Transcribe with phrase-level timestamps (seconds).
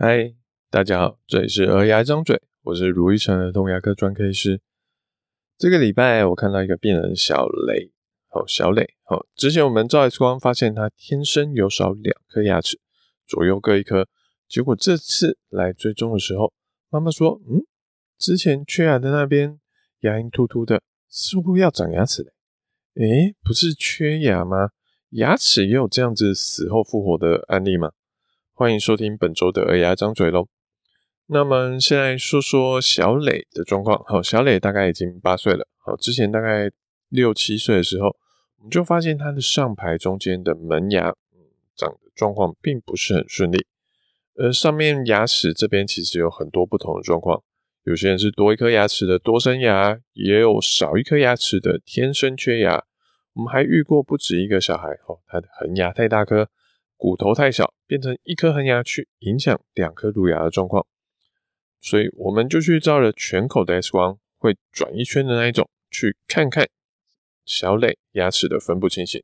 [0.00, 0.32] 嗨，
[0.70, 4.60] 大家好，这里是儿牙张嘴，我是如意城儿童牙科专科医师。
[5.56, 7.90] 这个礼拜我看到一个病人小雷，
[8.28, 12.78] 好小磊，好，之前我们照 X 光发现他天生有少两颗牙齿，
[13.26, 14.06] 左右各一颗，
[14.46, 16.52] 结果这次来追踪的时候，
[16.90, 17.66] 妈妈说，嗯，
[18.16, 19.58] 之前缺牙的那边
[20.02, 22.30] 牙龈突突的，似乎要长牙齿嘞。
[23.04, 24.68] 诶，不是缺牙吗？
[25.10, 27.90] 牙齿也有这样子死后复活的案例吗？
[28.58, 30.48] 欢迎收听本周的儿牙张嘴喽。
[31.26, 34.02] 那么先来说说小磊的状况。
[34.04, 35.68] 好，小磊大概已经八岁了。
[35.76, 36.68] 好，之前大概
[37.08, 38.08] 六七岁的时候，
[38.56, 41.38] 我们就发现他的上排中间的门牙，嗯，
[41.76, 43.64] 长的状况并不是很顺利。
[44.34, 47.40] 而上面牙齿这边其实有很多不同的状况。
[47.84, 52.82] 有些人是多一颗牙齿的多生牙，也有少一颗牙齿的天生缺牙。
[53.34, 56.50] 我们还遇过不止一个小孩，哦，他的恒牙太大颗，
[56.98, 60.86] 骨头太小，变成一颗恒牙去影响两颗乳牙的状况。
[61.80, 66.68] 所以我们就去照了全口的 X 光，会转一圈的那一种，去看看
[67.46, 69.22] 小磊牙齿的分布情形。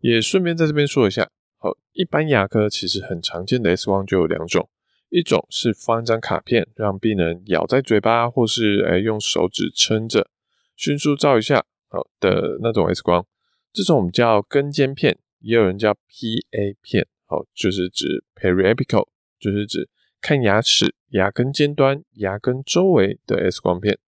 [0.00, 4.68] 也顺便在这边说一下，好，一般牙科其实很常见的 X 光就有两种。
[5.08, 10.28] 一种是放一张卡片，让病人咬在嘴巴，或是诶用手指撑着，
[10.76, 13.26] 迅速照一下好的那种 X 光，
[13.72, 19.08] 这种我们叫根尖片，也有人叫 PA 片，好，就是指 periapical，
[19.38, 19.88] 就是指
[20.20, 23.98] 看牙齿、牙根尖端、牙根周围的 X 光片。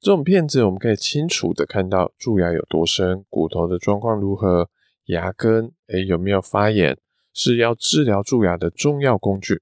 [0.00, 4.70] 这种片子我们可以清楚的看到蛀牙有多深，骨头的状况如何，
[5.06, 6.96] 牙根诶有没有发炎，
[7.32, 9.60] 是要治疗蛀牙的重要工具。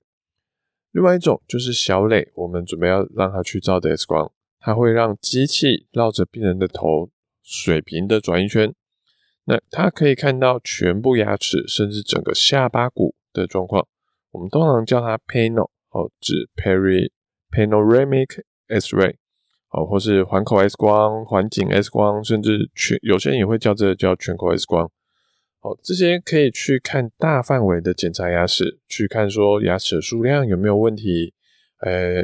[0.93, 4.31] 另外一种就是小磊，我们准备要让他去照的 X 光，
[4.61, 7.11] 它会让机器绕着病人的头
[7.43, 8.75] 水平的转一圈，
[9.47, 13.87] 那它可以看到全部牙齿，甚至整个下巴骨的状况。
[14.33, 17.11] 我们通常叫它 Pano，哦，指 Peri
[17.51, 19.15] Panoramic X-ray，
[19.71, 24.91] 哦，或是环口 X 光、环颈 X 光，甚至全有些人也会叫这个叫全口 X 光。
[25.61, 31.33] 哦，这些可以去看大范围的检查牙齿，去看说牙齿数量有没有问题，
[31.81, 32.23] 呃，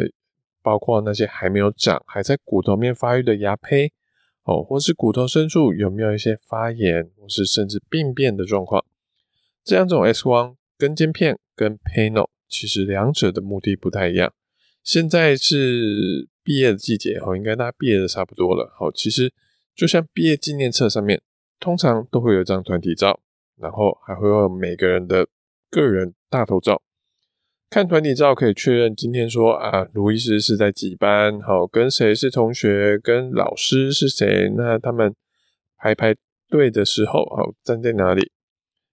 [0.62, 3.92] 包括那些还没有长、还在骨头面发育的牙胚，
[4.44, 8.84] 哦，或是骨头深处有没有一些发炎，或是甚至病变的状况。
[9.64, 14.32] 这两种 X 光根尖片跟 Pano 其实两者的目的不太一样。
[14.82, 18.72] 现在是毕业的季节，哦，应该大家毕业的差不多了。
[18.76, 19.32] 好，其实
[19.74, 21.22] 就像毕业纪念册上面，
[21.60, 23.20] 通常都会有一张团体照。
[23.58, 25.28] 然后还会有每个人的
[25.70, 26.82] 个人大头照，
[27.72, 35.14] 看团体照可以确认今天说啊，卢医师是在几班，好，跟谁是同学，跟老师是谁，那他们
[35.78, 36.14] 排排
[36.50, 38.30] 队的时候，好，站在哪里？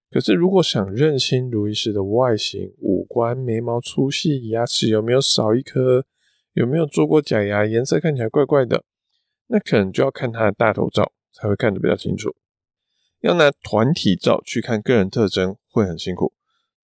[0.09, 6.05] 可是如果想认清卢医师的外形、五官、眉毛粗细、牙齿有没有少一颗，
[6.53, 8.85] 有没有做过假牙，颜色看起来怪怪的，
[9.47, 12.33] 那可能就要看他的大头照才会看得比较清楚。
[13.19, 16.31] 要拿团体照去看个人特征会很辛苦，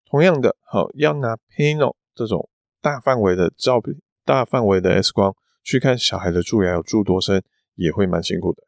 [0.08, 2.48] 同样的，好，要拿 Pano 这种
[2.80, 5.34] 大范围的照片、大范围的 X 光
[5.64, 7.42] 去看小孩的蛀牙有蛀多深，
[7.74, 8.62] 也会蛮辛苦的。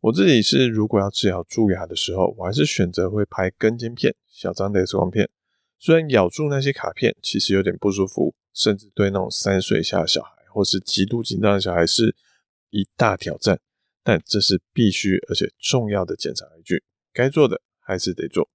[0.00, 5.28] 我自己是如果要治疗蛀牙的时候，我还是选择会拍根尖片、小张的 X 光片。
[5.78, 12.16] 虽然咬住那些卡片其实有点不舒服，甚至对那种三岁以下的小孩或是极度紧张的小孩是
[12.70, 13.60] 一大挑战，
[14.02, 16.82] 但这是必须而且重要的检查依据。
[17.12, 18.48] 该做的还是得做。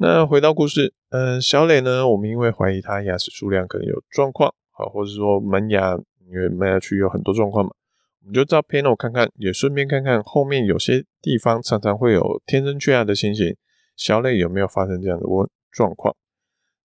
[0.00, 5.98] 那回到故事，嗯、小磊呢，我们因为怀疑他牙齿数量可能有状况，啊，或者说门牙，
[6.30, 7.72] 因为门牙区有很多状况嘛，
[8.20, 13.56] 我们就照 Pano 看看，也顺便看看后面有些地方常常会有天生缺牙的情形，
[13.96, 16.14] 小磊有没有发生这样的问状况？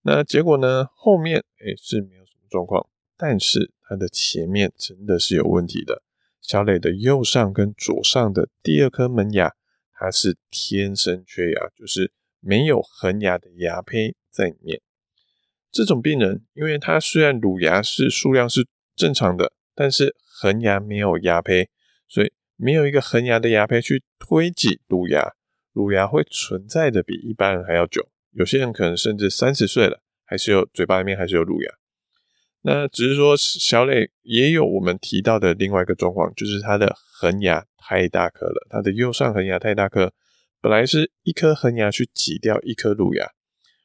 [0.02, 6.02] 那结果呢，后面诶是没有什么状况，但是他的前面真的是有问题的。
[6.42, 9.54] 小磊的右上跟左上的第二颗门牙。
[9.96, 12.12] 它是天生缺牙，就是
[12.44, 14.82] 没有恒牙的牙胚在里面。
[15.72, 21.70] 这种病人，因为他虽然乳牙是数量是正常的，但是恒牙没有牙胚，
[22.08, 25.34] 所以没有一个恒牙的牙胚去推挤乳牙，
[25.72, 28.10] 乳牙会存在的比一般人还要久。
[28.32, 31.72] 有些人可能甚至三十岁了，还是有嘴巴里面还是有乳牙。
[32.62, 37.66] 那只是说小磊也有我们提到的另外一个状况，就是他的恒牙。
[37.86, 40.14] 太大颗了，他的右上恒牙太大颗，
[40.64, 43.34] 本来是一颗恒牙去挤掉一颗乳牙，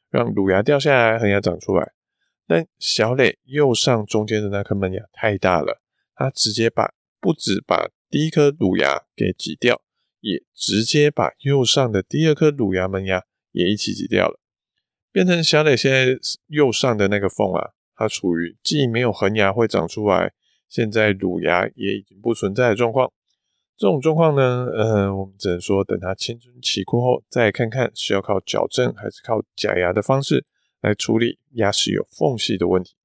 [0.09, 1.91] 让乳牙掉下来，恒牙长出来。
[2.47, 5.81] 但小磊右上中间的那颗门牙太大了，
[6.15, 9.81] 他直接把不止把第一颗乳牙给挤掉，
[10.21, 14.39] 也直接把右上的第二颗乳牙门牙也一起挤掉了，
[15.11, 16.17] 变成小磊现在
[16.47, 20.31] 右上的那个缝啊，它处于既没有恒牙会长出来，
[20.69, 23.11] 现在乳牙也已经不存在的状况。
[23.79, 30.45] 这种状况呢，呃，我们只能说等他青春期过后，再看看是要靠矫正还是靠假牙的方式
[30.81, 32.95] 来处理牙齿有缝隙的问题。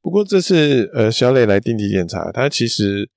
[0.00, 3.10] 不过这次呃小磊来定期检查，他其实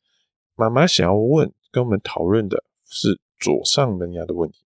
[0.55, 4.65] 妈妈想要问跟我们讨论的是左上门牙的问题。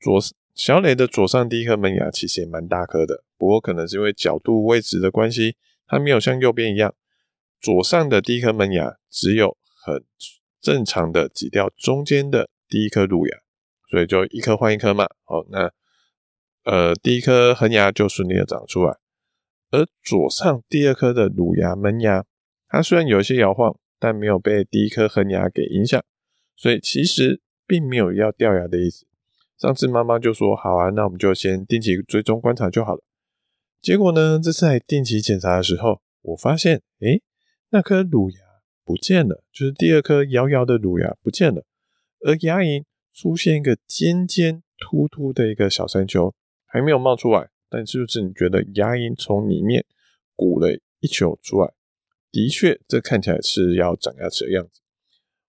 [0.00, 0.20] 左
[0.54, 5.56] 小磊的左上第一颗门牙其实也蛮大颗的，不过可能是因为角度位置的关系，
[5.88, 6.94] 它没有像右边一样，
[7.60, 10.04] 左上的第一颗门牙只有很
[10.60, 13.36] 正常的挤掉中间的第一颗乳牙，
[13.90, 15.06] 所以就一颗换一颗嘛。
[15.24, 15.70] 好，那
[16.64, 18.96] 呃第一颗恒牙就顺利的长出来。
[19.70, 22.24] 而左上第二颗的乳牙门牙，
[22.68, 26.02] 它虽然有一些摇晃，但没有被第一颗恒牙给影响，
[26.56, 29.06] 所以其实并没有要掉牙的意思。
[29.58, 33.02] 上次妈妈就说：“好啊，那我们就先定期追踪观察就好了。”
[33.82, 37.22] 结果呢，这次来定期检查的时候，我发现，诶，
[37.70, 38.38] 那颗乳牙
[38.88, 41.62] 不见了，就是第二颗摇摇的乳牙不见了，
[42.24, 47.50] 而牙龈出现一个尖尖突突的一个小山丘，还没有冒出来。
[47.68, 49.84] 但是就是你觉得牙龈从里面
[50.34, 50.68] 鼓了
[51.00, 51.70] 一球出来，
[52.32, 54.80] 的确，这看起来是要长牙齿的样子。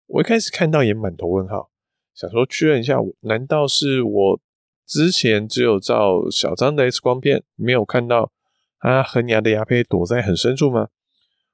[0.07, 1.71] 我一开始看到也满头问号，
[2.13, 4.41] 想说确认一下，难道是我
[4.85, 8.33] 之前只有照小张的 X 光片，没有看到
[8.81, 10.89] 他恒牙的牙胚躲在很深处吗？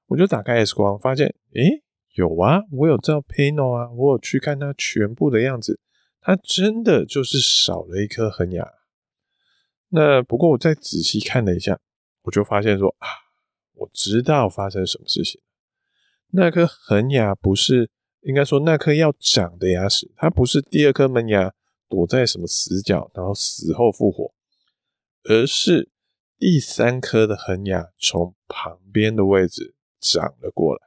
[0.08, 5.80] 我就打开 X 光，发现，诶，有啊，我有照 panel 啊，我有去看它全部的样子，
[6.22, 8.74] 它真的就是少了一颗恒牙。
[9.90, 11.80] 那不过我再仔细看了一下，
[12.24, 13.08] 我就发现说啊，
[13.74, 15.42] 我知道发生什么事情。
[16.32, 17.90] 那颗恒牙不是，
[18.22, 21.54] 应该说那颗要长的牙齿，它不是第二颗门牙
[21.88, 24.34] 躲在什么死角，然后死后复活，
[25.24, 25.90] 而是
[26.38, 29.75] 第三颗的恒牙从旁边的位置
[30.06, 30.82] 长了过来。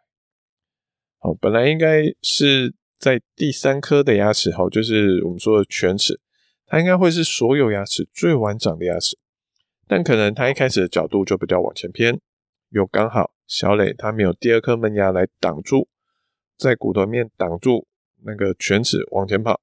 [1.19, 6.21] 好，本来应该是在第三颗的牙齿，好，就是我们说的犬齿。
[6.71, 9.17] 它应该会是所有牙齿最晚长的牙齿，
[9.87, 12.21] 但可能它一开始的角度就比较往前偏，
[12.69, 15.89] 又刚好小磊他没有第二颗门牙来挡住，
[16.59, 17.87] 在骨头面挡住
[18.23, 19.63] 那个犬齿往前跑，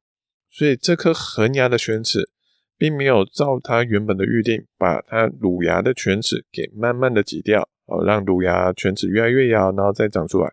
[0.50, 2.28] 所以这颗恒牙的犬齿
[2.76, 10.52] 并没有照它原本的预定，把它乳牙的犬齿给慢慢的挤掉，哦，让乳牙犬齿越来越摇，然后再长出来，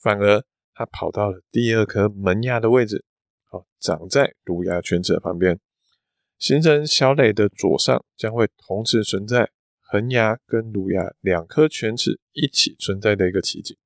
[0.00, 0.44] 反而
[0.74, 3.04] 它跑到了第二颗门牙的位置，
[3.50, 5.60] 哦，长在乳牙犬齿的旁边。
[6.38, 9.50] 形成小磊的左上将会同时存在
[9.80, 13.78] 恒牙跟乳牙两颗犬齿一起存在的一个奇迹，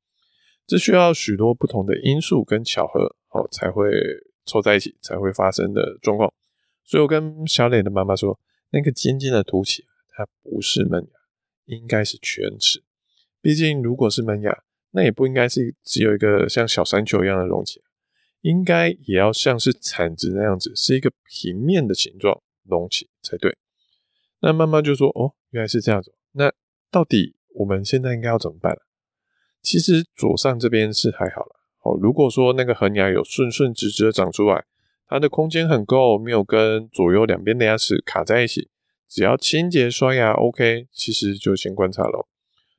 [0.67, 3.91] 这需要许多不同的因素跟巧合，哦，才会
[4.47, 6.33] 凑在一起才会发生的状况。
[6.85, 8.41] 所以我跟小磊的妈妈说，
[8.71, 11.18] 那个尖尖的凸起，它不是门牙，
[11.69, 12.83] 应该是犬齿。
[13.41, 17.81] 毕竟如果是门牙，那也不应该是只有一个像小山丘一样的隆起，
[18.41, 22.43] 应该也要像是铲子那样子，是一个平面的形状。
[22.65, 23.57] 隆起才对。
[24.43, 26.15] 那妈妈就说：“哦，原来是这样子。
[26.33, 26.53] 那
[26.91, 28.77] 到底我们现在应该要怎么办？
[29.63, 31.61] 其实左上这边是还好了。
[31.81, 34.67] 哦，如果说那个恒牙有顺顺直直的长出来，
[35.07, 38.69] 它的空间很够，没有跟左右两边的牙齿卡在一起，
[39.09, 42.29] 只要清洁刷牙 OK，其实就先观察咯。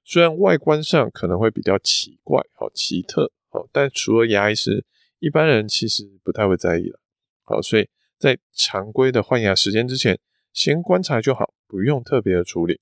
[0.06, 4.86] 虽然外观上可能会比较奇怪、好奇特，好，但除了牙医师，
[5.20, 7.00] 一般人其实不太会在意了。
[7.44, 7.89] 好，所以。
[8.20, 10.20] 在常规的换牙时间之前，
[10.51, 12.82] 先观察就好，不用特别的处理。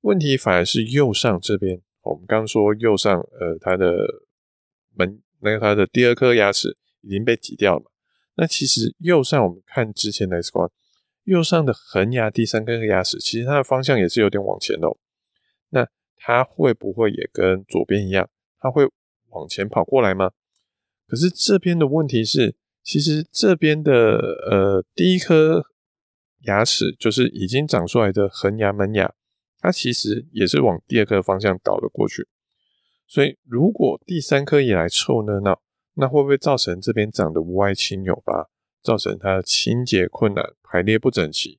[0.00, 4.24] 问题反而是右上这边，我们刚说右上，呃，它的
[4.96, 7.92] 门，那个它的第二颗牙齿已经被挤掉了。
[8.34, 10.68] 那其实右上我们看之前的 X 光，
[11.26, 14.96] 右上的恒牙第三颗牙齿，其实它的方向也是有点往前哦。
[15.68, 18.28] 那它会不会也跟左边一样，
[18.58, 18.88] 它会
[19.28, 20.32] 往前跑过来吗？
[21.06, 22.56] 可是这边的问题是。
[22.88, 23.92] 其实这边的
[24.48, 25.66] 呃第一颗
[26.42, 29.12] 牙齿就是已经长出来的恒牙门牙，
[29.58, 32.28] 它其实也是往第二颗方向倒了过去。
[33.08, 35.60] 所以如果第三颗也来凑热闹，
[35.94, 38.46] 那会不会造成这边长得歪七扭八，
[38.86, 41.58] 造成它清洁困难、排列不整齐？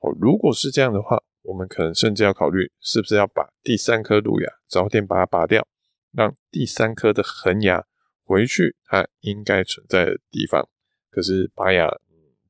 [0.00, 5.68] 哦，如果是这样的话，我们可能甚至要考虑是不是要把第三颗乳牙早点把它拔掉，
[6.12, 7.84] 让第三颗的恒牙。
[8.24, 10.68] 回去它应该存在的地方，
[11.10, 11.88] 可是拔牙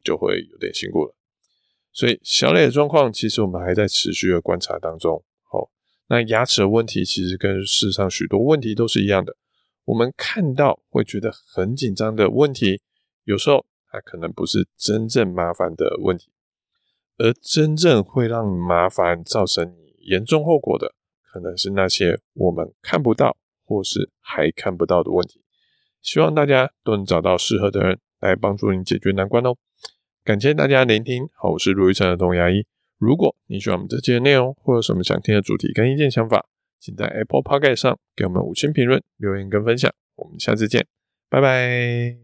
[0.02, 1.14] 就会有点辛苦了。
[1.92, 5.22] 所以小磊的状况，其实我们还在持续的观察当中。
[5.44, 5.70] 好，
[6.08, 9.36] 那牙齿的问题其实跟世上许多问题都是一样的。
[9.84, 12.82] 我们看到会觉得很紧张的问题，
[13.22, 16.30] 有时候它可能不是真正麻烦的问题，
[17.16, 20.94] 而真正会让麻烦造成你严重后果的，
[21.32, 25.42] 可能是那些我们看不到或是还看不到的问题。
[26.00, 29.56] 希望大家都能找到适合的人来帮助你解决难关哦。
[30.24, 32.64] 感谢大家聆听，好，我是卢玉成的童牙医。
[32.98, 36.46] 如果你喜欢我们这期的内容，或有什么想听的主题跟意见想法，
[36.78, 39.92] 请在 Apple Podcast 上给我们五星评论、留言跟分享。
[40.16, 40.86] 我们下次见，
[41.28, 42.16] 拜拜。